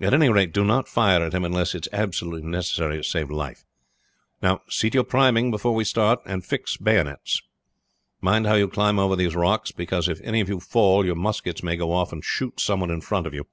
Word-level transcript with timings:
At 0.00 0.12
any 0.12 0.28
rate, 0.28 0.52
do 0.52 0.64
not 0.64 0.88
fire 0.88 1.22
at 1.24 1.32
him 1.32 1.44
unless 1.44 1.76
it 1.76 1.86
is 1.86 1.92
absolutely 1.92 2.42
necessary 2.50 2.96
to 2.96 3.04
save 3.04 3.30
life. 3.30 3.64
Now 4.42 4.62
see 4.68 4.90
to 4.90 4.96
your 4.96 5.04
priming 5.04 5.52
before 5.52 5.76
we 5.76 5.84
start, 5.84 6.18
and 6.26 6.44
fix 6.44 6.76
bayonets. 6.76 7.40
Mind 8.20 8.48
how 8.48 8.54
you 8.56 8.66
climb 8.66 8.98
over 8.98 9.14
these 9.14 9.36
rocks, 9.36 9.70
because 9.70 10.08
if 10.08 10.20
any 10.22 10.40
of 10.40 10.48
you 10.48 10.58
fall 10.58 11.04
your 11.06 11.14
muskets 11.14 11.62
may 11.62 11.76
go 11.76 11.92
off 11.92 12.12
and 12.12 12.24
shoot 12.24 12.58
some 12.58 12.80
one 12.80 12.90
in 12.90 13.00
front 13.00 13.28
of 13.28 13.32
you. 13.32 13.44